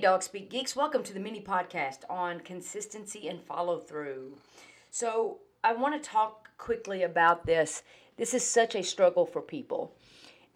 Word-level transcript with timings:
Dog 0.00 0.22
Speak 0.22 0.48
Geeks, 0.48 0.74
welcome 0.74 1.02
to 1.02 1.12
the 1.12 1.20
mini 1.20 1.42
podcast 1.42 2.04
on 2.08 2.40
consistency 2.40 3.28
and 3.28 3.38
follow 3.42 3.78
through. 3.78 4.32
So, 4.90 5.40
I 5.62 5.74
want 5.74 6.02
to 6.02 6.08
talk 6.08 6.48
quickly 6.56 7.02
about 7.02 7.44
this. 7.44 7.82
This 8.16 8.32
is 8.32 8.42
such 8.42 8.74
a 8.74 8.82
struggle 8.82 9.26
for 9.26 9.42
people. 9.42 9.92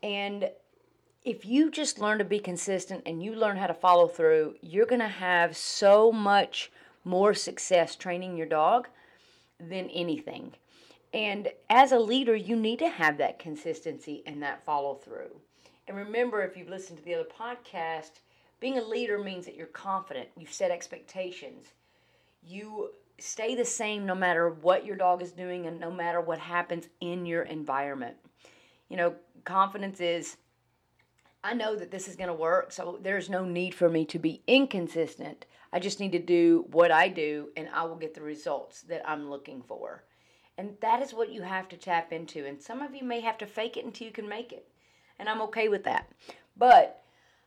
And 0.02 0.48
if 1.26 1.44
you 1.44 1.70
just 1.70 1.98
learn 1.98 2.16
to 2.18 2.24
be 2.24 2.38
consistent 2.38 3.02
and 3.04 3.22
you 3.22 3.34
learn 3.34 3.58
how 3.58 3.66
to 3.66 3.74
follow 3.74 4.08
through, 4.08 4.54
you're 4.62 4.86
going 4.86 5.02
to 5.02 5.08
have 5.08 5.54
so 5.54 6.10
much 6.10 6.72
more 7.04 7.34
success 7.34 7.96
training 7.96 8.38
your 8.38 8.46
dog 8.46 8.88
than 9.60 9.90
anything. 9.90 10.54
And 11.12 11.48
as 11.68 11.92
a 11.92 11.98
leader, 11.98 12.34
you 12.34 12.56
need 12.56 12.78
to 12.78 12.88
have 12.88 13.18
that 13.18 13.38
consistency 13.38 14.22
and 14.24 14.42
that 14.42 14.64
follow 14.64 14.94
through. 14.94 15.36
And 15.86 15.98
remember, 15.98 16.40
if 16.40 16.56
you've 16.56 16.70
listened 16.70 16.98
to 16.98 17.04
the 17.04 17.14
other 17.16 17.28
podcast, 17.38 18.20
being 18.60 18.78
a 18.78 18.84
leader 18.84 19.18
means 19.18 19.46
that 19.46 19.56
you're 19.56 19.66
confident, 19.66 20.28
you've 20.36 20.52
set 20.52 20.70
expectations, 20.70 21.66
you 22.42 22.90
stay 23.18 23.54
the 23.54 23.64
same 23.64 24.06
no 24.06 24.14
matter 24.14 24.50
what 24.50 24.84
your 24.84 24.96
dog 24.96 25.22
is 25.22 25.32
doing 25.32 25.66
and 25.66 25.78
no 25.78 25.90
matter 25.90 26.20
what 26.20 26.38
happens 26.38 26.88
in 27.00 27.26
your 27.26 27.42
environment. 27.42 28.16
You 28.88 28.96
know, 28.96 29.14
confidence 29.44 30.00
is 30.00 30.36
I 31.44 31.52
know 31.52 31.76
that 31.76 31.90
this 31.90 32.08
is 32.08 32.16
going 32.16 32.28
to 32.28 32.34
work, 32.34 32.72
so 32.72 32.98
there's 33.02 33.28
no 33.28 33.44
need 33.44 33.74
for 33.74 33.90
me 33.90 34.06
to 34.06 34.18
be 34.18 34.42
inconsistent. 34.46 35.44
I 35.74 35.78
just 35.78 36.00
need 36.00 36.12
to 36.12 36.18
do 36.18 36.64
what 36.70 36.90
I 36.90 37.08
do 37.08 37.48
and 37.54 37.68
I 37.74 37.84
will 37.84 37.96
get 37.96 38.14
the 38.14 38.22
results 38.22 38.80
that 38.82 39.06
I'm 39.06 39.28
looking 39.28 39.62
for. 39.62 40.04
And 40.56 40.76
that 40.80 41.02
is 41.02 41.12
what 41.12 41.32
you 41.32 41.42
have 41.42 41.68
to 41.68 41.76
tap 41.76 42.12
into. 42.12 42.46
And 42.46 42.62
some 42.62 42.80
of 42.80 42.94
you 42.94 43.04
may 43.04 43.20
have 43.20 43.36
to 43.38 43.46
fake 43.46 43.76
it 43.76 43.84
until 43.84 44.06
you 44.06 44.12
can 44.12 44.28
make 44.28 44.52
it. 44.52 44.68
And 45.18 45.28
I'm 45.28 45.42
okay 45.42 45.68
with 45.68 45.84
that. 45.84 46.08
But 46.56 47.03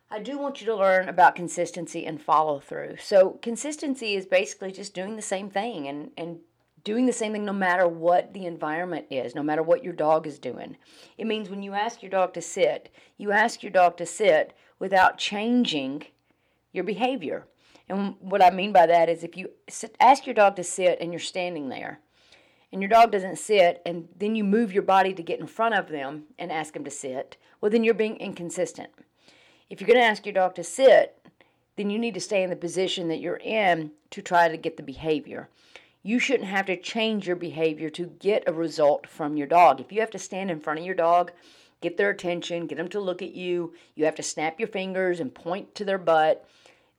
I 0.10 0.20
do 0.20 0.38
want 0.38 0.62
you 0.62 0.68
to 0.68 0.76
learn 0.76 1.10
about 1.10 1.36
consistency 1.36 2.06
and 2.06 2.22
follow 2.22 2.60
through. 2.60 2.96
So, 2.98 3.32
consistency 3.42 4.16
is 4.16 4.26
basically 4.26 4.72
just 4.72 4.94
doing 4.94 5.18
the 5.18 5.22
same 5.22 5.50
thing 5.50 5.88
and, 5.88 6.12
and 6.18 6.40
doing 6.86 7.06
the 7.06 7.14
same 7.14 7.34
thing 7.34 7.44
no 7.44 7.52
matter 7.52 7.86
what 7.88 8.34
the 8.34 8.46
environment 8.46 9.08
is, 9.10 9.36
no 9.36 9.44
matter 9.44 9.62
what 9.62 9.84
your 9.84 9.92
dog 9.92 10.26
is 10.26 10.40
doing. 10.40 10.78
It 11.18 11.28
means 11.28 11.50
when 11.50 11.62
you 11.62 11.74
ask 11.74 12.02
your 12.02 12.10
dog 12.10 12.34
to 12.36 12.42
sit, 12.42 12.90
you 13.18 13.34
ask 13.34 13.62
your 13.62 13.72
dog 13.72 13.98
to 13.98 14.06
sit 14.06 14.54
without 14.80 15.18
changing 15.18 16.06
your 16.72 16.86
behavior. 16.86 17.46
And 17.90 18.16
what 18.22 18.42
I 18.42 18.50
mean 18.50 18.72
by 18.72 18.86
that 18.86 19.10
is 19.10 19.24
if 19.24 19.36
you 19.36 19.50
ask 20.00 20.26
your 20.26 20.36
dog 20.36 20.56
to 20.56 20.64
sit 20.64 21.00
and 21.02 21.12
you're 21.12 21.20
standing 21.20 21.68
there, 21.68 22.00
and 22.72 22.82
your 22.82 22.90
dog 22.90 23.12
doesn't 23.12 23.40
sit, 23.40 23.82
and 23.86 24.08
then 24.18 24.36
you 24.36 24.44
move 24.44 24.74
your 24.74 24.84
body 24.84 25.14
to 25.14 25.24
get 25.24 25.40
in 25.40 25.48
front 25.48 25.76
of 25.76 25.90
them 25.90 26.24
and 26.38 26.52
ask 26.52 26.74
them 26.74 26.84
to 26.84 26.92
sit, 26.92 27.38
well, 27.60 27.72
then 27.72 27.84
you're 27.84 27.94
being 27.94 28.18
inconsistent. 28.18 28.90
If 29.70 29.82
you're 29.82 29.88
going 29.88 30.00
to 30.00 30.06
ask 30.06 30.26
your 30.26 30.34
dog 30.34 30.56
to 30.56 30.64
sit, 30.64 31.20
then 31.76 31.90
you 31.90 32.00
need 32.00 32.14
to 32.14 32.22
stay 32.22 32.44
in 32.44 32.50
the 32.50 32.56
position 32.56 33.10
that 33.10 33.20
you're 33.20 33.42
in 33.44 33.92
to 34.12 34.22
try 34.22 34.48
to 34.48 34.58
get 34.58 34.78
the 34.78 34.84
behavior. 34.84 35.50
You 36.04 36.20
shouldn't 36.20 36.50
have 36.50 36.68
to 36.68 36.80
change 36.80 37.28
your 37.28 37.36
behavior 37.36 37.90
to 37.92 38.06
get 38.20 38.48
a 38.48 38.54
result 38.54 39.08
from 39.08 39.36
your 39.36 39.48
dog. 39.48 39.82
If 39.82 39.92
you 39.92 40.00
have 40.00 40.12
to 40.12 40.20
stand 40.20 40.50
in 40.50 40.62
front 40.62 40.80
of 40.80 40.86
your 40.86 40.96
dog, 40.96 41.34
get 41.82 41.98
their 41.98 42.10
attention, 42.10 42.68
get 42.68 42.78
them 42.78 42.88
to 42.90 43.00
look 43.00 43.22
at 43.22 43.34
you, 43.34 43.74
you 43.96 44.06
have 44.06 44.16
to 44.16 44.24
snap 44.24 44.60
your 44.60 44.70
fingers 44.70 45.20
and 45.20 45.34
point 45.36 45.76
to 45.76 45.84
their 45.84 45.98
butt, 45.98 46.48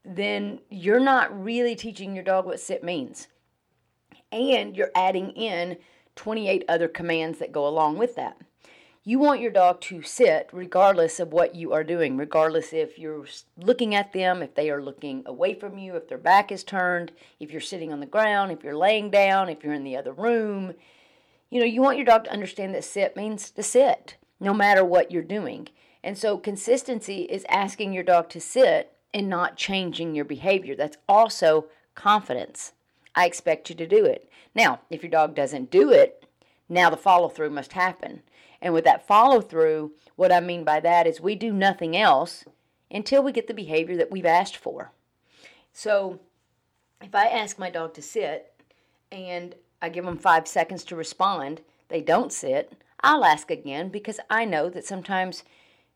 then 0.05 0.59
you're 0.69 0.99
not 0.99 1.43
really 1.43 1.75
teaching 1.75 2.13
your 2.13 2.23
dog 2.23 2.45
what 2.45 2.59
sit 2.59 2.83
means. 2.83 3.27
And 4.31 4.77
you're 4.77 4.91
adding 4.95 5.31
in 5.31 5.77
28 6.15 6.65
other 6.69 6.87
commands 6.87 7.39
that 7.39 7.51
go 7.51 7.67
along 7.67 7.97
with 7.97 8.15
that. 8.15 8.37
You 9.05 9.17
want 9.17 9.39
your 9.39 9.51
dog 9.51 9.79
to 9.81 10.01
sit 10.01 10.49
regardless 10.51 11.21
of 11.21 11.31
what 11.31 11.55
you 11.55 11.71
are 11.71 11.85
doing, 11.85 12.17
regardless 12.17 12.73
if 12.73 12.99
you're 12.99 13.25
looking 13.57 13.95
at 13.95 14.11
them, 14.11 14.41
if 14.41 14.55
they 14.55 14.69
are 14.69 14.81
looking 14.81 15.23
away 15.25 15.53
from 15.53 15.77
you, 15.77 15.95
if 15.95 16.09
their 16.09 16.17
back 16.17 16.51
is 16.51 16.65
turned, 16.65 17.13
if 17.39 17.49
you're 17.49 17.61
sitting 17.61 17.93
on 17.93 18.01
the 18.01 18.05
ground, 18.05 18.51
if 18.51 18.61
you're 18.61 18.75
laying 18.75 19.09
down, 19.09 19.47
if 19.47 19.63
you're 19.63 19.73
in 19.73 19.85
the 19.85 19.95
other 19.95 20.11
room. 20.11 20.73
You 21.49 21.61
know, 21.61 21.65
you 21.65 21.81
want 21.81 21.97
your 21.97 22.05
dog 22.05 22.25
to 22.25 22.33
understand 22.33 22.75
that 22.75 22.83
sit 22.83 23.15
means 23.15 23.49
to 23.51 23.63
sit, 23.63 24.17
no 24.37 24.53
matter 24.53 24.83
what 24.83 25.11
you're 25.11 25.23
doing. 25.23 25.69
And 26.03 26.17
so 26.17 26.37
consistency 26.37 27.21
is 27.21 27.45
asking 27.47 27.93
your 27.93 28.03
dog 28.03 28.29
to 28.29 28.41
sit 28.41 28.91
and 29.13 29.29
not 29.29 29.55
changing 29.55 30.13
your 30.13 30.25
behavior. 30.25 30.75
That's 30.75 30.97
also 31.07 31.67
confidence. 31.95 32.73
I 33.15 33.25
expect 33.25 33.69
you 33.69 33.75
to 33.77 33.87
do 33.87 34.03
it. 34.03 34.29
Now, 34.53 34.81
if 34.89 35.03
your 35.03 35.09
dog 35.09 35.35
doesn't 35.35 35.71
do 35.71 35.89
it, 35.89 36.25
now 36.67 36.89
the 36.89 36.97
follow 36.97 37.29
through 37.29 37.49
must 37.51 37.71
happen. 37.73 38.23
And 38.61 38.73
with 38.73 38.83
that 38.83 39.07
follow 39.07 39.41
through, 39.41 39.91
what 40.15 40.31
I 40.31 40.39
mean 40.39 40.63
by 40.63 40.79
that 40.81 41.07
is 41.07 41.21
we 41.21 41.35
do 41.35 41.53
nothing 41.53 41.95
else 41.95 42.43
until 42.91 43.23
we 43.23 43.31
get 43.31 43.47
the 43.47 43.53
behavior 43.53 43.95
that 43.97 44.11
we've 44.11 44.25
asked 44.25 44.57
for. 44.57 44.91
So 45.71 46.19
if 47.01 47.15
I 47.15 47.27
ask 47.27 47.57
my 47.57 47.69
dog 47.69 47.93
to 47.93 48.01
sit 48.01 48.53
and 49.11 49.55
I 49.81 49.89
give 49.89 50.05
them 50.05 50.17
five 50.17 50.47
seconds 50.47 50.83
to 50.85 50.95
respond, 50.95 51.61
they 51.87 52.01
don't 52.01 52.33
sit, 52.33 52.73
I'll 53.01 53.23
ask 53.23 53.49
again 53.49 53.89
because 53.89 54.19
I 54.29 54.45
know 54.45 54.69
that 54.69 54.85
sometimes, 54.85 55.43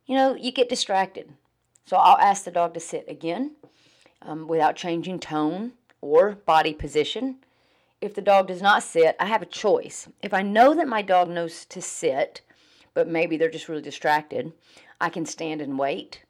you 0.05 0.15
know, 0.15 0.35
you 0.35 0.51
get 0.51 0.69
distracted. 0.69 1.33
So 1.85 1.97
I'll 1.97 2.17
ask 2.17 2.45
the 2.45 2.51
dog 2.51 2.73
to 2.75 2.79
sit 2.79 3.05
again 3.09 3.55
um, 4.21 4.47
without 4.47 4.77
changing 4.77 5.19
tone 5.19 5.73
or 5.99 6.31
body 6.31 6.73
position. 6.73 7.37
If 7.99 8.15
the 8.15 8.21
dog 8.21 8.47
does 8.47 8.61
not 8.61 8.83
sit, 8.83 9.15
I 9.19 9.25
have 9.25 9.41
a 9.41 9.47
choice. 9.47 10.07
If 10.21 10.33
I 10.33 10.41
know 10.41 10.73
that 10.75 10.87
my 10.87 11.01
dog 11.01 11.29
knows 11.29 11.65
to 11.65 11.81
sit, 11.81 12.41
but 12.93 13.07
maybe 13.07 13.37
they're 13.37 13.49
just 13.49 13.69
really 13.69 13.81
distracted. 13.81 14.53
I 14.99 15.09
can 15.09 15.25
stand 15.25 15.61
and 15.61 15.77
wait. 15.77 16.23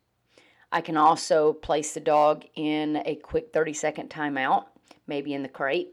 I 0.72 0.82
can 0.82 0.98
also 0.98 1.54
place 1.54 1.94
the 1.94 2.00
dog 2.00 2.46
in 2.56 3.02
a 3.06 3.16
quick 3.16 3.54
30 3.54 3.74
second 3.74 4.10
timeout, 4.10 4.66
maybe 5.06 5.34
in 5.34 5.44
the 5.44 5.50
crate, 5.50 5.90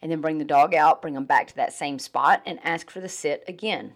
and 0.00 0.10
then 0.10 0.20
bring 0.20 0.38
the 0.38 0.44
dog 0.44 0.74
out, 0.74 1.02
bring 1.02 1.14
them 1.14 1.26
back 1.26 1.46
to 1.48 1.56
that 1.56 1.72
same 1.72 1.98
spot, 1.98 2.42
and 2.46 2.58
ask 2.64 2.90
for 2.90 3.00
the 3.00 3.08
sit 3.08 3.44
again. 3.46 3.92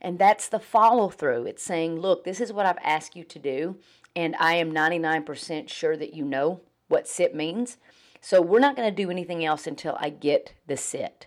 And 0.00 0.18
that's 0.18 0.48
the 0.48 0.60
follow 0.60 1.08
through. 1.08 1.46
It's 1.46 1.62
saying, 1.62 1.98
look, 1.98 2.24
this 2.24 2.40
is 2.40 2.52
what 2.52 2.66
I've 2.66 2.78
asked 2.84 3.16
you 3.16 3.24
to 3.24 3.38
do, 3.38 3.78
and 4.14 4.36
I 4.38 4.54
am 4.54 4.72
99% 4.72 5.68
sure 5.68 5.96
that 5.96 6.14
you 6.14 6.24
know 6.24 6.60
what 6.88 7.08
sit 7.08 7.34
means. 7.34 7.78
So 8.20 8.40
we're 8.40 8.60
not 8.60 8.76
going 8.76 8.88
to 8.88 9.02
do 9.02 9.10
anything 9.10 9.44
else 9.44 9.66
until 9.66 9.96
I 9.98 10.10
get 10.10 10.54
the 10.66 10.76
sit. 10.76 11.26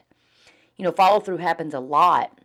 You 0.77 0.85
know, 0.85 0.91
follow 0.91 1.19
through 1.19 1.37
happens 1.37 1.73
a 1.73 1.79
lot 1.79 2.39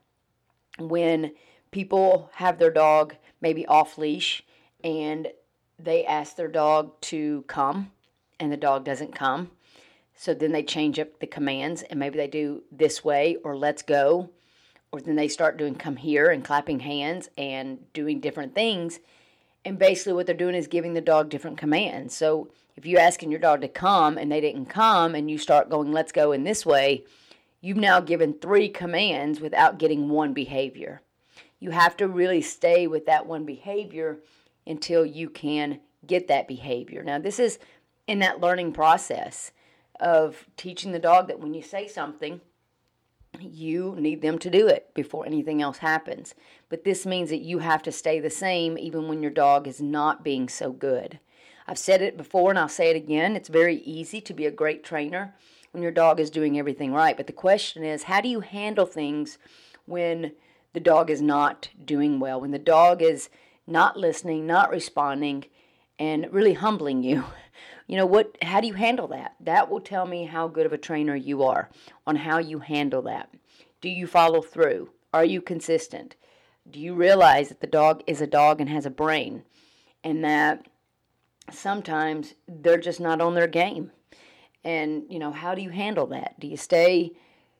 when 0.78 1.32
people 1.70 2.30
have 2.34 2.58
their 2.58 2.70
dog 2.70 3.16
maybe 3.40 3.66
off 3.66 3.98
leash 3.98 4.44
and 4.84 5.28
they 5.78 6.04
ask 6.04 6.36
their 6.36 6.48
dog 6.48 7.00
to 7.00 7.44
come 7.48 7.90
and 8.38 8.52
the 8.52 8.56
dog 8.56 8.84
doesn't 8.84 9.14
come. 9.14 9.50
So 10.14 10.34
then 10.34 10.52
they 10.52 10.62
change 10.62 10.98
up 10.98 11.18
the 11.18 11.26
commands 11.26 11.82
and 11.82 11.98
maybe 11.98 12.16
they 12.16 12.28
do 12.28 12.62
this 12.70 13.04
way 13.04 13.36
or 13.42 13.56
let's 13.56 13.82
go. 13.82 14.30
Or 14.92 15.00
then 15.00 15.16
they 15.16 15.28
start 15.28 15.56
doing 15.56 15.74
come 15.74 15.96
here 15.96 16.28
and 16.30 16.44
clapping 16.44 16.80
hands 16.80 17.30
and 17.38 17.92
doing 17.92 18.20
different 18.20 18.54
things. 18.54 19.00
And 19.64 19.78
basically, 19.78 20.12
what 20.12 20.26
they're 20.26 20.34
doing 20.34 20.54
is 20.54 20.66
giving 20.66 20.92
the 20.92 21.00
dog 21.00 21.30
different 21.30 21.56
commands. 21.56 22.14
So 22.14 22.50
if 22.76 22.84
you're 22.84 23.00
asking 23.00 23.30
your 23.30 23.40
dog 23.40 23.62
to 23.62 23.68
come 23.68 24.18
and 24.18 24.30
they 24.30 24.40
didn't 24.40 24.66
come 24.66 25.14
and 25.14 25.30
you 25.30 25.38
start 25.38 25.70
going, 25.70 25.92
let's 25.92 26.12
go 26.12 26.32
in 26.32 26.44
this 26.44 26.66
way, 26.66 27.04
you've 27.62 27.78
now 27.78 28.00
given 28.00 28.34
three 28.34 28.68
commands 28.68 29.40
without 29.40 29.78
getting 29.78 30.10
one 30.10 30.34
behavior. 30.34 31.00
You 31.58 31.70
have 31.70 31.96
to 31.98 32.08
really 32.08 32.42
stay 32.42 32.86
with 32.86 33.06
that 33.06 33.24
one 33.24 33.46
behavior 33.46 34.18
until 34.66 35.06
you 35.06 35.30
can 35.30 35.80
get 36.06 36.28
that 36.28 36.48
behavior. 36.48 37.02
Now, 37.02 37.18
this 37.18 37.38
is 37.38 37.58
in 38.06 38.18
that 38.18 38.40
learning 38.40 38.72
process 38.72 39.52
of 40.00 40.44
teaching 40.56 40.92
the 40.92 40.98
dog 40.98 41.28
that 41.28 41.38
when 41.38 41.54
you 41.54 41.62
say 41.62 41.86
something, 41.86 42.40
you 43.40 43.94
need 43.98 44.20
them 44.20 44.38
to 44.40 44.50
do 44.50 44.66
it 44.66 44.92
before 44.92 45.24
anything 45.24 45.62
else 45.62 45.78
happens. 45.78 46.34
But 46.68 46.84
this 46.84 47.06
means 47.06 47.30
that 47.30 47.40
you 47.40 47.60
have 47.60 47.82
to 47.84 47.92
stay 47.92 48.18
the 48.18 48.28
same 48.28 48.76
even 48.76 49.08
when 49.08 49.22
your 49.22 49.30
dog 49.30 49.66
is 49.66 49.80
not 49.80 50.24
being 50.24 50.48
so 50.48 50.72
good. 50.72 51.20
I've 51.66 51.78
said 51.78 52.02
it 52.02 52.16
before 52.16 52.50
and 52.50 52.58
I'll 52.58 52.68
say 52.68 52.90
it 52.90 52.96
again. 52.96 53.36
It's 53.36 53.48
very 53.48 53.76
easy 53.76 54.20
to 54.22 54.34
be 54.34 54.46
a 54.46 54.50
great 54.50 54.82
trainer 54.82 55.34
when 55.72 55.82
your 55.82 55.92
dog 55.92 56.20
is 56.20 56.30
doing 56.30 56.58
everything 56.58 56.92
right. 56.92 57.16
But 57.16 57.26
the 57.26 57.32
question 57.32 57.82
is, 57.82 58.04
how 58.04 58.20
do 58.20 58.28
you 58.28 58.40
handle 58.40 58.86
things 58.86 59.38
when 59.86 60.32
the 60.72 60.80
dog 60.80 61.10
is 61.10 61.20
not 61.20 61.70
doing 61.84 62.20
well, 62.20 62.40
when 62.40 62.50
the 62.52 62.58
dog 62.58 63.02
is 63.02 63.28
not 63.66 63.96
listening, 63.96 64.46
not 64.46 64.70
responding, 64.70 65.46
and 65.98 66.32
really 66.32 66.54
humbling 66.54 67.02
you? 67.02 67.24
You 67.88 67.98
know 67.98 68.06
what 68.06 68.38
how 68.40 68.60
do 68.62 68.66
you 68.68 68.72
handle 68.74 69.08
that? 69.08 69.34
That 69.38 69.68
will 69.68 69.80
tell 69.80 70.06
me 70.06 70.24
how 70.24 70.48
good 70.48 70.64
of 70.64 70.72
a 70.72 70.78
trainer 70.78 71.14
you 71.14 71.42
are 71.42 71.68
on 72.06 72.16
how 72.16 72.38
you 72.38 72.60
handle 72.60 73.02
that. 73.02 73.28
Do 73.82 73.90
you 73.90 74.06
follow 74.06 74.40
through? 74.40 74.90
Are 75.12 75.26
you 75.26 75.42
consistent? 75.42 76.16
Do 76.70 76.80
you 76.80 76.94
realize 76.94 77.48
that 77.48 77.60
the 77.60 77.66
dog 77.66 78.02
is 78.06 78.22
a 78.22 78.26
dog 78.26 78.60
and 78.60 78.70
has 78.70 78.86
a 78.86 78.90
brain 78.90 79.42
and 80.02 80.24
that 80.24 80.68
sometimes 81.50 82.34
they're 82.48 82.78
just 82.78 83.00
not 83.00 83.20
on 83.20 83.34
their 83.34 83.48
game? 83.48 83.90
And, 84.64 85.04
you 85.08 85.18
know, 85.18 85.32
how 85.32 85.54
do 85.54 85.62
you 85.62 85.70
handle 85.70 86.06
that? 86.08 86.38
Do 86.38 86.46
you 86.46 86.56
stay 86.56 87.12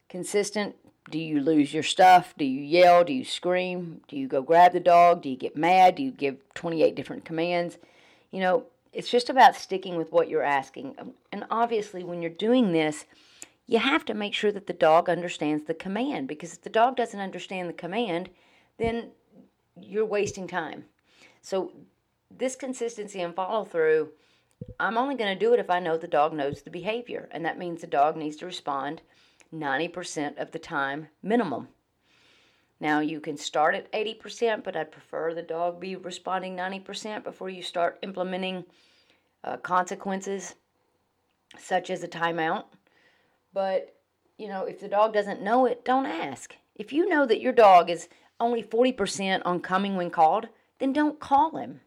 consistent? 0.08 0.76
Do 1.10 1.18
you 1.18 1.40
lose 1.40 1.74
your 1.74 1.82
stuff? 1.82 2.34
Do 2.38 2.44
you 2.44 2.62
yell? 2.62 3.02
Do 3.02 3.12
you 3.12 3.24
scream? 3.24 4.02
Do 4.06 4.16
you 4.16 4.28
go 4.28 4.42
grab 4.42 4.72
the 4.72 4.80
dog? 4.80 5.22
Do 5.22 5.28
you 5.28 5.36
get 5.36 5.56
mad? 5.56 5.96
Do 5.96 6.02
you 6.02 6.12
give 6.12 6.36
28 6.54 6.94
different 6.94 7.24
commands? 7.24 7.78
You 8.30 8.40
know, 8.40 8.66
it's 8.92 9.10
just 9.10 9.30
about 9.30 9.56
sticking 9.56 9.96
with 9.96 10.12
what 10.12 10.28
you're 10.28 10.42
asking. 10.42 10.94
Um, 10.98 11.12
and 11.32 11.44
obviously, 11.50 12.04
when 12.04 12.22
you're 12.22 12.30
doing 12.30 12.72
this, 12.72 13.04
you 13.66 13.78
have 13.78 14.04
to 14.04 14.14
make 14.14 14.34
sure 14.34 14.52
that 14.52 14.66
the 14.66 14.72
dog 14.72 15.08
understands 15.08 15.64
the 15.64 15.74
command 15.74 16.28
because 16.28 16.52
if 16.52 16.62
the 16.62 16.70
dog 16.70 16.96
doesn't 16.96 17.20
understand 17.20 17.68
the 17.68 17.74
command, 17.74 18.28
then 18.78 19.10
you're 19.80 20.04
wasting 20.04 20.46
time. 20.46 20.84
So, 21.40 21.72
this 22.30 22.56
consistency 22.56 23.20
and 23.20 23.34
follow 23.34 23.64
through 23.64 24.10
I'm 24.78 24.98
only 24.98 25.14
going 25.14 25.32
to 25.32 25.38
do 25.38 25.52
it 25.54 25.60
if 25.60 25.70
I 25.70 25.78
know 25.78 25.96
the 25.96 26.08
dog 26.08 26.32
knows 26.32 26.62
the 26.62 26.70
behavior, 26.70 27.28
and 27.32 27.44
that 27.44 27.58
means 27.58 27.80
the 27.80 27.86
dog 27.86 28.16
needs 28.16 28.36
to 28.36 28.46
respond 28.46 29.02
90% 29.54 30.38
of 30.38 30.50
the 30.50 30.58
time 30.58 31.08
minimum. 31.22 31.68
Now, 32.80 32.98
you 32.98 33.20
can 33.20 33.36
start 33.36 33.76
at 33.76 33.92
80%, 33.92 34.64
but 34.64 34.74
I'd 34.74 34.90
prefer 34.90 35.34
the 35.34 35.42
dog 35.42 35.78
be 35.78 35.94
responding 35.94 36.56
90% 36.56 37.22
before 37.22 37.48
you 37.48 37.62
start 37.62 37.98
implementing 38.02 38.64
uh, 39.44 39.56
consequences, 39.58 40.56
such 41.58 41.90
as 41.90 42.02
a 42.02 42.08
timeout. 42.08 42.64
But, 43.52 43.94
you 44.36 44.48
know, 44.48 44.64
if 44.64 44.80
the 44.80 44.88
dog 44.88 45.12
doesn't 45.12 45.42
know 45.42 45.66
it, 45.66 45.84
don't 45.84 46.06
ask. 46.06 46.56
If 46.74 46.92
you 46.92 47.08
know 47.08 47.24
that 47.26 47.40
your 47.40 47.52
dog 47.52 47.88
is 47.88 48.08
only 48.40 48.62
40% 48.62 49.42
on 49.44 49.60
coming 49.60 49.94
when 49.94 50.10
called, 50.10 50.48
then 50.80 50.92
don't 50.92 51.20
call 51.20 51.56
him. 51.56 51.82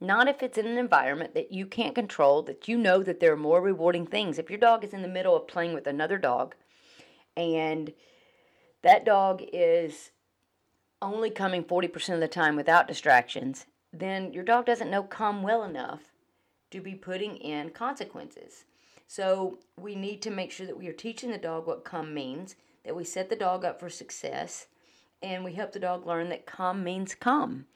Not 0.00 0.28
if 0.28 0.42
it's 0.42 0.56
in 0.56 0.66
an 0.66 0.78
environment 0.78 1.34
that 1.34 1.52
you 1.52 1.66
can't 1.66 1.94
control, 1.94 2.42
that 2.42 2.68
you 2.68 2.78
know 2.78 3.02
that 3.02 3.20
there 3.20 3.32
are 3.32 3.36
more 3.36 3.60
rewarding 3.60 4.06
things. 4.06 4.38
If 4.38 4.48
your 4.48 4.58
dog 4.58 4.82
is 4.82 4.94
in 4.94 5.02
the 5.02 5.08
middle 5.08 5.36
of 5.36 5.46
playing 5.46 5.74
with 5.74 5.86
another 5.86 6.16
dog 6.16 6.54
and 7.36 7.92
that 8.82 9.04
dog 9.04 9.42
is 9.52 10.10
only 11.02 11.30
coming 11.30 11.64
40% 11.64 12.14
of 12.14 12.20
the 12.20 12.28
time 12.28 12.56
without 12.56 12.88
distractions, 12.88 13.66
then 13.92 14.32
your 14.32 14.44
dog 14.44 14.66
doesn't 14.66 14.90
know 14.90 15.02
come 15.02 15.42
well 15.42 15.64
enough 15.64 16.12
to 16.70 16.80
be 16.80 16.94
putting 16.94 17.36
in 17.36 17.70
consequences. 17.70 18.64
So 19.06 19.58
we 19.78 19.96
need 19.96 20.22
to 20.22 20.30
make 20.30 20.52
sure 20.52 20.66
that 20.66 20.78
we 20.78 20.88
are 20.88 20.92
teaching 20.92 21.30
the 21.30 21.38
dog 21.38 21.66
what 21.66 21.84
come 21.84 22.14
means, 22.14 22.54
that 22.84 22.96
we 22.96 23.04
set 23.04 23.28
the 23.28 23.36
dog 23.36 23.64
up 23.64 23.80
for 23.80 23.90
success, 23.90 24.68
and 25.22 25.44
we 25.44 25.52
help 25.52 25.72
the 25.72 25.80
dog 25.80 26.06
learn 26.06 26.28
that 26.30 26.46
come 26.46 26.84
means 26.84 27.14
come. 27.14 27.66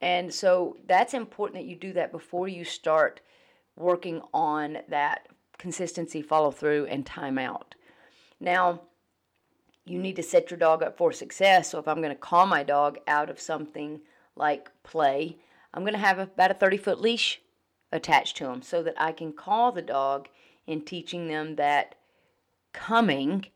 And 0.00 0.32
so 0.32 0.76
that's 0.86 1.14
important 1.14 1.60
that 1.60 1.68
you 1.68 1.76
do 1.76 1.92
that 1.92 2.12
before 2.12 2.48
you 2.48 2.64
start 2.64 3.20
working 3.76 4.22
on 4.32 4.78
that 4.88 5.28
consistency, 5.58 6.22
follow 6.22 6.50
through, 6.50 6.86
and 6.86 7.04
timeout. 7.04 7.72
Now, 8.40 8.82
you 9.84 9.98
need 9.98 10.16
to 10.16 10.22
set 10.22 10.50
your 10.50 10.58
dog 10.58 10.82
up 10.82 10.96
for 10.96 11.12
success. 11.12 11.70
So 11.70 11.78
if 11.78 11.88
I'm 11.88 12.00
going 12.00 12.14
to 12.14 12.14
call 12.14 12.46
my 12.46 12.62
dog 12.62 12.98
out 13.06 13.28
of 13.28 13.40
something 13.40 14.00
like 14.36 14.70
play, 14.82 15.38
I'm 15.74 15.82
going 15.82 15.94
to 15.94 15.98
have 15.98 16.18
about 16.18 16.50
a 16.50 16.54
30 16.54 16.76
foot 16.78 17.00
leash 17.00 17.40
attached 17.92 18.36
to 18.38 18.46
him 18.46 18.62
so 18.62 18.82
that 18.82 18.94
I 18.96 19.12
can 19.12 19.32
call 19.32 19.72
the 19.72 19.82
dog 19.82 20.28
in 20.66 20.82
teaching 20.82 21.28
them 21.28 21.56
that 21.56 21.96
coming 22.72 23.46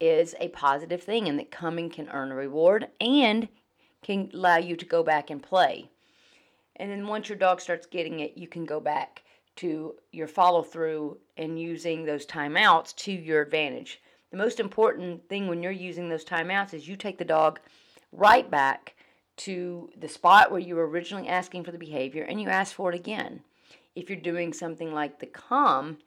is 0.00 0.34
a 0.40 0.48
positive 0.48 1.02
thing 1.02 1.28
and 1.28 1.38
that 1.38 1.50
coming 1.50 1.90
can 1.90 2.08
earn 2.10 2.32
a 2.32 2.34
reward 2.34 2.88
and 3.00 3.48
can 4.02 4.30
allow 4.32 4.56
you 4.56 4.76
to 4.76 4.84
go 4.84 5.02
back 5.02 5.30
and 5.30 5.42
play. 5.42 5.90
And 6.76 6.90
then 6.90 7.06
once 7.06 7.28
your 7.28 7.38
dog 7.38 7.60
starts 7.60 7.86
getting 7.86 8.20
it, 8.20 8.36
you 8.36 8.48
can 8.48 8.64
go 8.64 8.80
back 8.80 9.22
to 9.56 9.94
your 10.12 10.26
follow 10.26 10.62
through 10.62 11.18
and 11.36 11.60
using 11.60 12.04
those 12.04 12.24
timeouts 12.24 12.94
to 12.96 13.12
your 13.12 13.42
advantage. 13.42 14.00
The 14.30 14.38
most 14.38 14.60
important 14.60 15.28
thing 15.28 15.48
when 15.48 15.62
you're 15.62 15.72
using 15.72 16.08
those 16.08 16.24
timeouts 16.24 16.72
is 16.72 16.88
you 16.88 16.96
take 16.96 17.18
the 17.18 17.24
dog 17.24 17.60
right 18.12 18.50
back 18.50 18.94
to 19.38 19.90
the 19.98 20.08
spot 20.08 20.50
where 20.50 20.60
you 20.60 20.76
were 20.76 20.88
originally 20.88 21.28
asking 21.28 21.64
for 21.64 21.72
the 21.72 21.78
behavior 21.78 22.22
and 22.22 22.40
you 22.40 22.48
ask 22.48 22.74
for 22.74 22.90
it 22.92 22.94
again. 22.94 23.40
If 23.94 24.08
you're 24.08 24.20
doing 24.20 24.52
something 24.52 24.92
like 24.92 25.18
the 25.18 25.26
come, 25.26 25.98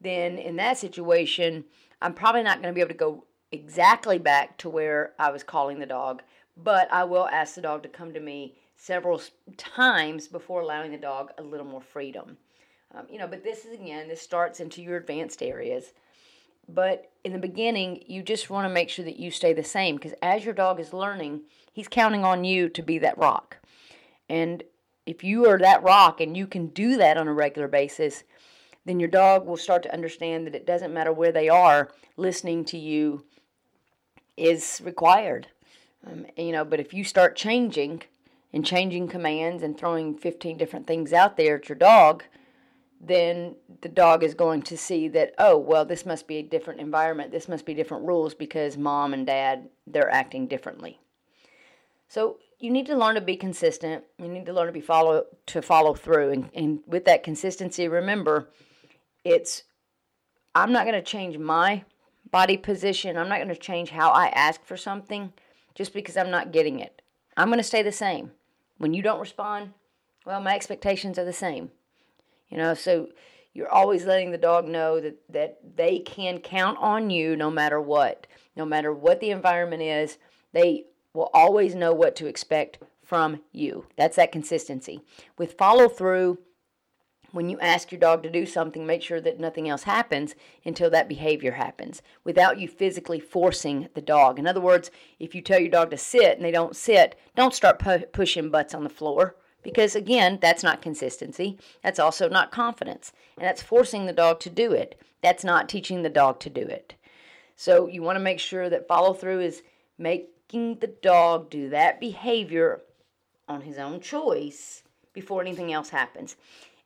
then 0.00 0.38
in 0.38 0.56
that 0.56 0.78
situation, 0.78 1.64
I'm 2.00 2.14
probably 2.14 2.42
not 2.42 2.62
going 2.62 2.72
to 2.72 2.74
be 2.74 2.80
able 2.80 2.90
to 2.90 2.94
go 2.94 3.24
exactly 3.50 4.18
back 4.18 4.56
to 4.58 4.70
where 4.70 5.12
I 5.18 5.30
was 5.30 5.42
calling 5.42 5.78
the 5.78 5.86
dog, 5.86 6.22
but 6.56 6.92
I 6.92 7.04
will 7.04 7.28
ask 7.28 7.54
the 7.54 7.62
dog 7.62 7.82
to 7.82 7.88
come 7.88 8.12
to 8.12 8.20
me 8.20 8.54
several 8.76 9.20
times 9.56 10.28
before 10.28 10.60
allowing 10.60 10.92
the 10.92 10.98
dog 10.98 11.30
a 11.38 11.42
little 11.42 11.66
more 11.66 11.80
freedom. 11.80 12.36
Um, 12.94 13.06
you 13.08 13.18
know, 13.18 13.26
but 13.26 13.44
this 13.44 13.64
is 13.64 13.72
again, 13.72 14.08
this 14.08 14.20
starts 14.20 14.60
into 14.60 14.82
your 14.82 14.96
advanced 14.96 15.42
areas. 15.42 15.92
But 16.68 17.10
in 17.24 17.32
the 17.32 17.38
beginning, 17.38 18.04
you 18.06 18.22
just 18.22 18.50
want 18.50 18.66
to 18.66 18.72
make 18.72 18.88
sure 18.88 19.04
that 19.04 19.18
you 19.18 19.30
stay 19.30 19.52
the 19.52 19.64
same 19.64 19.96
because 19.96 20.14
as 20.22 20.44
your 20.44 20.54
dog 20.54 20.78
is 20.78 20.92
learning, 20.92 21.42
he's 21.72 21.88
counting 21.88 22.24
on 22.24 22.44
you 22.44 22.68
to 22.70 22.82
be 22.82 22.98
that 22.98 23.18
rock. 23.18 23.58
And 24.28 24.62
if 25.06 25.24
you 25.24 25.48
are 25.48 25.58
that 25.58 25.82
rock 25.82 26.20
and 26.20 26.36
you 26.36 26.46
can 26.46 26.68
do 26.68 26.96
that 26.96 27.16
on 27.16 27.28
a 27.28 27.32
regular 27.32 27.68
basis, 27.68 28.24
then 28.84 29.00
your 29.00 29.08
dog 29.08 29.46
will 29.46 29.56
start 29.56 29.82
to 29.84 29.92
understand 29.92 30.46
that 30.46 30.54
it 30.54 30.66
doesn't 30.66 30.94
matter 30.94 31.12
where 31.12 31.32
they 31.32 31.48
are, 31.48 31.90
listening 32.16 32.64
to 32.66 32.78
you 32.78 33.24
is 34.36 34.80
required. 34.84 35.48
Um, 36.06 36.26
you 36.36 36.52
know, 36.52 36.64
but 36.64 36.80
if 36.80 36.92
you 36.92 37.04
start 37.04 37.36
changing 37.36 38.02
and 38.52 38.66
changing 38.66 39.08
commands 39.08 39.62
and 39.62 39.78
throwing 39.78 40.16
15 40.16 40.58
different 40.58 40.86
things 40.86 41.12
out 41.12 41.36
there 41.36 41.56
at 41.56 41.68
your 41.68 41.78
dog, 41.78 42.24
then 43.00 43.56
the 43.80 43.88
dog 43.88 44.22
is 44.22 44.34
going 44.34 44.62
to 44.62 44.76
see 44.76 45.08
that, 45.08 45.34
oh, 45.38 45.58
well, 45.58 45.84
this 45.84 46.06
must 46.06 46.28
be 46.28 46.36
a 46.36 46.42
different 46.42 46.80
environment. 46.80 47.32
This 47.32 47.48
must 47.48 47.66
be 47.66 47.74
different 47.74 48.06
rules 48.06 48.34
because 48.34 48.76
mom 48.76 49.12
and 49.12 49.26
dad, 49.26 49.68
they're 49.86 50.10
acting 50.10 50.46
differently. 50.46 51.00
So 52.08 52.38
you 52.60 52.70
need 52.70 52.86
to 52.86 52.96
learn 52.96 53.16
to 53.16 53.20
be 53.20 53.36
consistent. 53.36 54.04
You 54.18 54.28
need 54.28 54.46
to 54.46 54.52
learn 54.52 54.66
to 54.66 54.72
be 54.72 54.80
follow 54.80 55.24
to 55.46 55.62
follow 55.62 55.94
through, 55.94 56.30
and, 56.30 56.50
and 56.54 56.80
with 56.86 57.06
that 57.06 57.24
consistency, 57.24 57.88
remember, 57.88 58.50
it's 59.24 59.64
I'm 60.54 60.72
not 60.72 60.84
going 60.84 60.94
to 60.94 61.02
change 61.02 61.38
my 61.38 61.84
body 62.30 62.56
position. 62.56 63.16
I'm 63.16 63.28
not 63.28 63.38
going 63.38 63.48
to 63.48 63.56
change 63.56 63.90
how 63.90 64.10
I 64.10 64.26
ask 64.28 64.64
for 64.64 64.76
something 64.76 65.32
just 65.74 65.92
because 65.94 66.16
I'm 66.16 66.30
not 66.30 66.52
getting 66.52 66.80
it. 66.80 67.02
I'm 67.36 67.48
going 67.48 67.58
to 67.58 67.64
stay 67.64 67.82
the 67.82 67.92
same. 67.92 68.32
When 68.78 68.94
you 68.94 69.02
don't 69.02 69.20
respond, 69.20 69.72
well, 70.26 70.40
my 70.40 70.54
expectations 70.54 71.18
are 71.18 71.24
the 71.24 71.32
same. 71.32 71.70
You 72.48 72.58
know, 72.58 72.74
so 72.74 73.08
you're 73.54 73.70
always 73.70 74.04
letting 74.04 74.30
the 74.30 74.38
dog 74.38 74.66
know 74.66 75.00
that, 75.00 75.16
that 75.30 75.58
they 75.76 75.98
can 75.98 76.38
count 76.38 76.78
on 76.80 77.10
you 77.10 77.36
no 77.36 77.50
matter 77.50 77.80
what. 77.80 78.26
No 78.56 78.64
matter 78.64 78.92
what 78.92 79.20
the 79.20 79.30
environment 79.30 79.82
is, 79.82 80.18
they 80.52 80.84
will 81.14 81.30
always 81.32 81.74
know 81.74 81.92
what 81.92 82.16
to 82.16 82.26
expect 82.26 82.78
from 83.02 83.40
you. 83.52 83.86
That's 83.96 84.16
that 84.16 84.32
consistency. 84.32 85.02
With 85.36 85.58
follow 85.58 85.88
through, 85.88 86.38
when 87.32 87.48
you 87.48 87.58
ask 87.60 87.90
your 87.90 87.98
dog 87.98 88.22
to 88.22 88.30
do 88.30 88.46
something, 88.46 88.86
make 88.86 89.02
sure 89.02 89.20
that 89.20 89.40
nothing 89.40 89.68
else 89.68 89.82
happens 89.84 90.34
until 90.64 90.90
that 90.90 91.08
behavior 91.08 91.52
happens 91.52 92.02
without 92.24 92.60
you 92.60 92.68
physically 92.68 93.18
forcing 93.20 93.88
the 93.94 94.00
dog. 94.00 94.38
In 94.38 94.46
other 94.46 94.60
words, 94.60 94.90
if 95.18 95.34
you 95.34 95.40
tell 95.42 95.58
your 95.58 95.70
dog 95.70 95.90
to 95.90 95.96
sit 95.96 96.36
and 96.36 96.44
they 96.44 96.50
don't 96.50 96.76
sit, 96.76 97.18
don't 97.34 97.54
start 97.54 97.78
pu- 97.78 98.06
pushing 98.12 98.50
butts 98.50 98.74
on 98.74 98.84
the 98.84 98.90
floor 98.90 99.36
because, 99.62 99.96
again, 99.96 100.38
that's 100.40 100.62
not 100.62 100.82
consistency. 100.82 101.58
That's 101.82 101.98
also 101.98 102.28
not 102.28 102.52
confidence. 102.52 103.12
And 103.36 103.46
that's 103.46 103.62
forcing 103.62 104.06
the 104.06 104.12
dog 104.12 104.40
to 104.40 104.50
do 104.50 104.72
it. 104.72 105.00
That's 105.22 105.44
not 105.44 105.68
teaching 105.68 106.02
the 106.02 106.08
dog 106.08 106.40
to 106.40 106.50
do 106.50 106.62
it. 106.62 106.94
So 107.56 107.86
you 107.86 108.02
want 108.02 108.16
to 108.16 108.20
make 108.20 108.40
sure 108.40 108.68
that 108.68 108.88
follow 108.88 109.14
through 109.14 109.40
is 109.40 109.62
making 109.96 110.78
the 110.80 110.92
dog 111.02 111.48
do 111.48 111.68
that 111.70 112.00
behavior 112.00 112.82
on 113.48 113.62
his 113.62 113.78
own 113.78 114.00
choice 114.00 114.82
before 115.12 115.40
anything 115.40 115.72
else 115.72 115.90
happens. 115.90 116.36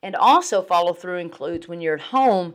And 0.02 0.14
also, 0.14 0.62
follow 0.62 0.92
through 0.92 1.18
includes 1.18 1.68
when 1.68 1.80
you're 1.80 1.94
at 1.94 2.00
home 2.00 2.54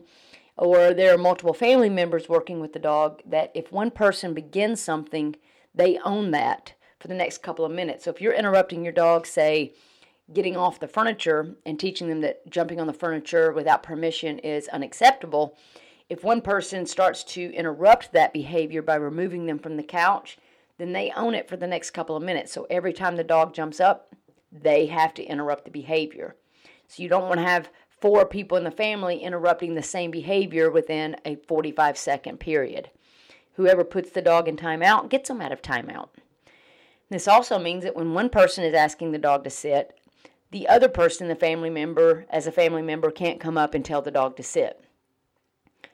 or 0.58 0.94
there 0.94 1.14
are 1.14 1.18
multiple 1.18 1.54
family 1.54 1.90
members 1.90 2.30
working 2.30 2.60
with 2.60 2.74
the 2.74 2.80
dog, 2.80 3.22
that 3.26 3.52
if 3.56 3.72
one 3.72 3.90
person 3.90 4.34
begins 4.34 4.80
something, 4.80 5.36
they 5.74 5.98
own 6.06 6.32
that 6.32 6.76
for 7.00 7.08
the 7.08 7.16
next 7.16 7.42
couple 7.42 7.66
of 7.66 7.72
minutes. 7.72 8.06
So 8.06 8.12
if 8.12 8.22
you're 8.22 8.34
interrupting 8.34 8.84
your 8.84 8.94
dog, 8.94 9.26
say, 9.26 9.74
getting 10.32 10.56
off 10.56 10.80
the 10.80 10.88
furniture 10.88 11.56
and 11.66 11.80
teaching 11.80 12.08
them 12.08 12.22
that 12.22 12.48
jumping 12.50 12.80
on 12.80 12.88
the 12.88 12.94
furniture 12.94 13.52
without 13.52 13.84
permission 13.84 14.40
is 14.40 14.68
unacceptable, 14.68 15.58
if 16.10 16.24
one 16.24 16.42
person 16.42 16.86
starts 16.86 17.24
to 17.24 17.54
interrupt 17.54 18.12
that 18.12 18.34
behavior 18.34 18.82
by 18.82 18.96
removing 18.96 19.46
them 19.46 19.58
from 19.58 19.78
the 19.78 19.84
couch, 19.84 20.38
then 20.78 20.94
they 20.94 21.12
own 21.16 21.34
it 21.34 21.50
for 21.50 21.58
the 21.58 21.68
next 21.68 21.92
couple 21.92 22.16
of 22.16 22.24
minutes. 22.24 22.52
So 22.52 22.68
every 22.70 22.94
time 22.94 23.16
the 23.16 23.24
dog 23.24 23.54
jumps 23.54 23.80
up, 23.80 24.14
they 24.52 24.88
have 24.88 25.14
to 25.16 25.24
interrupt 25.24 25.66
the 25.66 25.72
behavior. 25.72 26.36
So 26.92 27.02
you 27.04 27.08
don't 27.08 27.30
want 27.30 27.38
to 27.38 27.46
have 27.46 27.70
four 28.02 28.26
people 28.26 28.58
in 28.58 28.66
the 28.66 28.72
family 28.72 29.20
interrupting 29.20 29.76
the 29.76 29.82
same 29.82 30.12
behavior 30.12 30.70
within 30.70 31.16
a 31.24 31.36
45 31.36 31.98
second 31.98 32.42
period. 32.42 32.90
Whoever 33.54 33.86
puts 33.86 34.10
the 34.10 34.22
dog 34.22 34.50
in 34.50 34.58
timeout 34.58 35.08
gets 35.08 35.30
them 35.30 35.40
out 35.40 35.54
of 35.54 35.62
timeout. 35.62 36.10
This 37.10 37.30
also 37.30 37.58
means 37.58 37.86
that 37.86 37.96
when 37.96 38.14
one 38.14 38.28
person 38.28 38.66
is 38.66 38.74
asking 38.74 39.14
the 39.14 39.18
dog 39.18 39.46
to 39.46 39.50
sit, 39.50 39.98
the 40.52 40.68
other 40.68 40.90
person, 40.90 41.30
the 41.30 41.36
family 41.36 41.70
member, 41.70 42.26
as 42.30 42.46
a 42.46 42.52
family 42.52 42.82
member, 42.82 43.10
can't 43.10 43.40
come 43.40 43.58
up 43.58 43.74
and 43.74 43.86
tell 43.86 44.02
the 44.02 44.12
dog 44.12 44.36
to 44.36 44.44
sit 44.44 44.84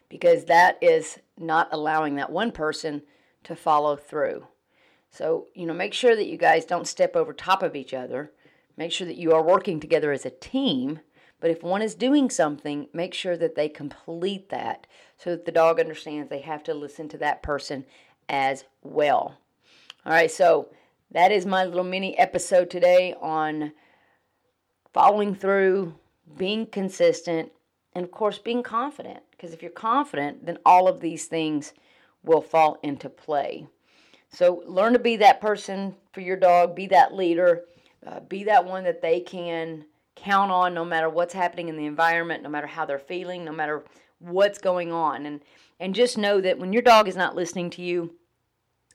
because 0.09 0.45
that 0.45 0.79
is 0.81 1.19
not 1.37 1.69
allowing 1.71 2.15
that 2.15 2.31
one 2.31 2.51
person 2.51 3.03
to 3.43 3.55
follow 3.55 3.95
through. 3.95 4.47
So, 5.11 5.45
you 5.53 5.67
know, 5.67 5.75
make 5.75 5.93
sure 5.93 6.15
that 6.15 6.25
you 6.25 6.37
guys 6.37 6.65
don't 6.65 6.87
step 6.87 7.15
over 7.15 7.33
top 7.33 7.61
of 7.61 7.75
each 7.75 7.93
other. 7.93 8.31
Make 8.77 8.91
sure 8.91 9.07
that 9.07 9.17
you 9.17 9.33
are 9.33 9.41
working 9.41 9.79
together 9.79 10.11
as 10.11 10.25
a 10.25 10.29
team. 10.29 10.99
But 11.39 11.51
if 11.51 11.63
one 11.63 11.81
is 11.81 11.95
doing 11.95 12.29
something, 12.29 12.87
make 12.93 13.13
sure 13.13 13.35
that 13.37 13.55
they 13.55 13.69
complete 13.69 14.49
that 14.49 14.87
so 15.17 15.31
that 15.31 15.45
the 15.45 15.51
dog 15.51 15.79
understands 15.79 16.29
they 16.29 16.41
have 16.41 16.63
to 16.63 16.73
listen 16.73 17.09
to 17.09 17.17
that 17.17 17.43
person 17.43 17.85
as 18.29 18.63
well. 18.83 19.37
All 20.05 20.13
right, 20.13 20.31
so 20.31 20.69
that 21.11 21.31
is 21.31 21.45
my 21.45 21.65
little 21.65 21.83
mini 21.83 22.17
episode 22.17 22.69
today 22.69 23.13
on 23.19 23.73
following 24.93 25.35
through, 25.35 25.95
being 26.37 26.65
consistent, 26.65 27.51
and 27.93 28.03
of 28.03 28.11
course, 28.11 28.37
being 28.37 28.63
confident. 28.63 29.19
Because 29.31 29.53
if 29.53 29.61
you're 29.61 29.71
confident, 29.71 30.45
then 30.45 30.57
all 30.65 30.87
of 30.87 30.99
these 30.99 31.25
things 31.25 31.73
will 32.23 32.41
fall 32.41 32.79
into 32.83 33.09
play. 33.09 33.67
So 34.29 34.63
learn 34.65 34.93
to 34.93 34.99
be 34.99 35.15
that 35.17 35.41
person 35.41 35.95
for 36.11 36.21
your 36.21 36.37
dog, 36.37 36.75
be 36.75 36.87
that 36.87 37.13
leader, 37.13 37.63
uh, 38.05 38.19
be 38.21 38.43
that 38.43 38.65
one 38.65 38.83
that 38.83 39.01
they 39.01 39.19
can 39.19 39.85
count 40.15 40.51
on 40.51 40.73
no 40.73 40.83
matter 40.83 41.09
what's 41.09 41.33
happening 41.33 41.69
in 41.69 41.77
the 41.77 41.85
environment, 41.85 42.43
no 42.43 42.49
matter 42.49 42.67
how 42.67 42.85
they're 42.85 42.99
feeling, 42.99 43.45
no 43.45 43.51
matter 43.51 43.83
what's 44.19 44.59
going 44.59 44.91
on. 44.91 45.25
And 45.25 45.41
and 45.79 45.93
just 45.93 46.17
know 46.17 46.41
that 46.41 46.57
when 46.57 46.73
your 46.73 46.81
dog 46.81 47.07
is 47.07 47.15
not 47.15 47.35
listening 47.35 47.69
to 47.71 47.83
you, 47.83 48.15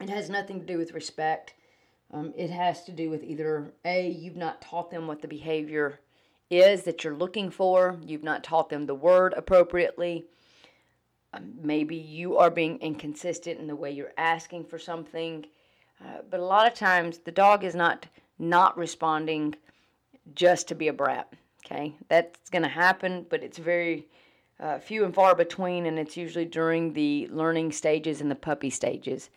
it 0.01 0.09
has 0.09 0.29
nothing 0.29 0.59
to 0.59 0.65
do 0.65 0.77
with 0.77 0.93
respect. 0.93 1.53
Um, 2.11 2.33
it 2.35 2.49
has 2.49 2.83
to 2.83 2.91
do 2.91 3.09
with 3.09 3.23
either 3.23 3.71
A, 3.85 4.09
you've 4.09 4.35
not 4.35 4.61
taught 4.61 4.91
them 4.91 5.07
what 5.07 5.21
the 5.21 5.27
behavior 5.27 5.99
is 6.49 6.83
that 6.83 7.03
you're 7.03 7.15
looking 7.15 7.49
for, 7.49 7.97
you've 8.05 8.23
not 8.23 8.43
taught 8.43 8.69
them 8.69 8.85
the 8.85 8.93
word 8.93 9.33
appropriately. 9.35 10.25
Um, 11.33 11.53
maybe 11.61 11.95
you 11.95 12.37
are 12.37 12.51
being 12.51 12.77
inconsistent 12.79 13.59
in 13.59 13.65
the 13.65 13.75
way 13.75 13.91
you're 13.91 14.13
asking 14.17 14.65
for 14.65 14.77
something. 14.77 15.45
Uh, 16.03 16.19
but 16.29 16.39
a 16.39 16.45
lot 16.45 16.67
of 16.67 16.77
times 16.77 17.19
the 17.19 17.31
dog 17.31 17.63
is 17.63 17.73
not 17.73 18.05
not 18.39 18.77
responding 18.77 19.55
just 20.35 20.67
to 20.67 20.75
be 20.75 20.87
a 20.87 20.93
brat. 20.93 21.31
Okay, 21.65 21.95
that's 22.09 22.49
going 22.49 22.63
to 22.63 22.69
happen, 22.69 23.25
but 23.29 23.41
it's 23.41 23.57
very 23.57 24.05
uh, 24.59 24.79
few 24.79 25.05
and 25.05 25.13
far 25.13 25.33
between, 25.35 25.85
and 25.85 25.97
it's 25.97 26.17
usually 26.17 26.45
during 26.45 26.93
the 26.93 27.27
learning 27.31 27.71
stages 27.71 28.21
and 28.21 28.29
the 28.29 28.35
puppy 28.35 28.69
stages. 28.69 29.29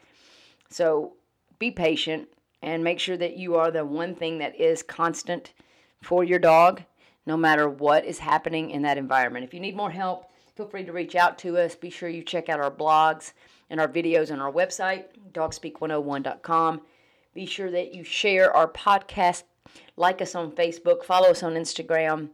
So 0.70 1.14
be 1.58 1.70
patient 1.70 2.28
and 2.62 2.82
make 2.82 2.98
sure 2.98 3.16
that 3.16 3.36
you 3.36 3.54
are 3.54 3.70
the 3.70 3.84
one 3.84 4.14
thing 4.14 4.38
that 4.38 4.58
is 4.60 4.82
constant 4.82 5.52
for 6.02 6.24
your 6.24 6.38
dog, 6.38 6.82
no 7.26 7.36
matter 7.36 7.68
what 7.68 8.04
is 8.04 8.18
happening 8.18 8.70
in 8.70 8.82
that 8.82 8.98
environment. 8.98 9.44
If 9.44 9.54
you 9.54 9.60
need 9.60 9.76
more 9.76 9.90
help, 9.90 10.30
feel 10.56 10.68
free 10.68 10.84
to 10.84 10.92
reach 10.92 11.14
out 11.14 11.38
to 11.38 11.58
us. 11.58 11.74
Be 11.74 11.90
sure 11.90 12.08
you 12.08 12.22
check 12.22 12.48
out 12.48 12.60
our 12.60 12.70
blogs 12.70 13.32
and 13.70 13.80
our 13.80 13.88
videos 13.88 14.32
on 14.32 14.40
our 14.40 14.52
website, 14.52 15.04
dogspeak101.com. 15.32 16.80
Be 17.36 17.44
sure 17.44 17.70
that 17.70 17.92
you 17.92 18.02
share 18.02 18.50
our 18.56 18.66
podcast, 18.66 19.42
like 19.94 20.22
us 20.22 20.34
on 20.34 20.52
Facebook, 20.52 21.04
follow 21.04 21.28
us 21.28 21.42
on 21.42 21.52
Instagram. 21.52 22.30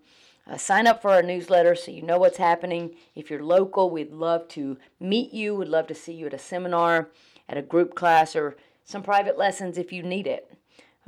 Uh, 0.49 0.56
sign 0.56 0.87
up 0.87 1.02
for 1.02 1.11
our 1.11 1.25
newsletter 1.25 1.75
so 1.75 1.90
you 1.90 2.02
know 2.02 2.18
what's 2.18 2.37
happening. 2.37 2.94
If 3.16 3.28
you're 3.28 3.42
local, 3.42 3.90
we'd 3.90 4.12
love 4.12 4.47
to 4.50 4.78
meet 5.00 5.35
you. 5.35 5.56
We'd 5.56 5.66
love 5.66 5.88
to 5.88 5.94
see 5.97 6.12
you 6.12 6.26
at 6.26 6.35
a 6.35 6.38
seminar, 6.38 7.11
at 7.49 7.59
a 7.59 7.62
group 7.62 7.97
class, 7.97 8.37
or 8.37 8.56
some 8.85 9.02
private 9.02 9.37
lessons 9.37 9.76
if 9.76 9.92
you 9.92 10.04
need 10.04 10.28
it. 10.28 10.56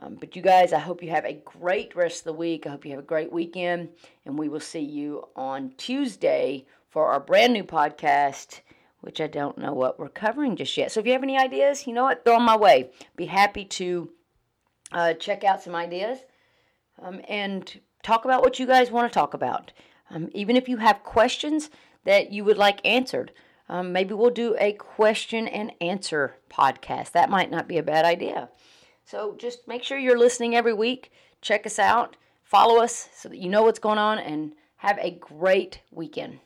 Um, 0.01 0.17
but 0.17 0.35
you 0.35 0.43
guys, 0.43 0.73
I 0.73 0.81
hope 0.81 1.01
you 1.01 1.11
have 1.11 1.25
a 1.25 1.41
great 1.45 1.95
rest 1.95 2.23
of 2.23 2.25
the 2.25 2.33
week. 2.33 2.67
I 2.67 2.71
hope 2.71 2.85
you 2.85 2.91
have 2.91 2.99
a 2.99 3.07
great 3.07 3.31
weekend, 3.31 3.91
and 4.27 4.37
we 4.37 4.49
will 4.49 4.59
see 4.59 4.81
you 4.81 5.29
on 5.37 5.73
Tuesday 5.77 6.67
for 6.91 7.07
our 7.07 7.21
brand 7.21 7.53
new 7.53 7.63
podcast, 7.63 8.59
which 9.05 9.21
I 9.21 9.27
don't 9.27 9.59
know 9.59 9.75
what 9.75 9.99
we're 9.99 10.09
covering 10.09 10.57
just 10.57 10.77
yet. 10.79 10.91
So 10.91 11.01
if 11.01 11.07
you 11.07 11.13
have 11.13 11.23
any 11.23 11.39
ideas, 11.39 11.87
you 11.87 11.93
know 11.93 12.05
what, 12.05 12.25
throw 12.25 12.37
them 12.37 12.45
my 12.45 12.57
way. 12.57 12.91
Be 13.17 13.27
happy 13.27 13.67
to 13.67 14.11
uh, 14.93 15.13
check 15.13 15.45
out 15.45 15.63
some 15.63 15.75
ideas 15.75 16.21
um, 17.03 17.21
and 17.29 17.81
talk 18.03 18.25
about 18.25 18.41
what 18.41 18.59
you 18.59 18.67
guys 18.67 18.91
want 18.91 19.13
to 19.13 19.15
talk 19.15 19.35
about. 19.35 19.73
Um, 20.09 20.31
even 20.33 20.57
if 20.57 20.71
you 20.71 20.79
have 20.79 21.05
questions 21.05 21.69
that 22.05 22.33
you 22.33 22.45
would 22.45 22.57
like 22.57 22.81
answered, 22.83 23.33
um, 23.69 23.93
maybe 23.93 24.15
we'll 24.15 24.31
do 24.31 24.57
a 24.59 24.73
question 24.73 25.49
and 25.49 25.73
answer 25.83 26.37
podcast. 26.51 27.13
That 27.13 27.29
might 27.31 27.51
not 27.51 27.69
be 27.69 27.77
a 27.77 27.83
bad 27.83 28.07
idea. 28.07 28.49
So 29.05 29.37
just 29.39 29.69
make 29.69 29.83
sure 29.83 29.99
you're 29.99 30.19
listening 30.19 30.57
every 30.57 30.73
week. 30.73 31.13
Check 31.43 31.67
us 31.67 31.79
out, 31.79 32.17
follow 32.43 32.83
us 32.83 33.11
so 33.15 33.29
that 33.29 33.39
you 33.39 33.51
know 33.51 33.65
what's 33.65 33.79
going 33.79 33.99
on, 33.99 34.19
and 34.19 34.55
have 34.77 34.99
a 34.99 35.11
great 35.11 35.81
weekend. 35.91 36.41